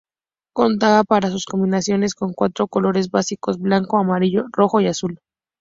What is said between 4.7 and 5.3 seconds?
y azul.